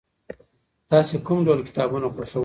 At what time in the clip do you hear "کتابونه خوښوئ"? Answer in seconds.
1.67-2.39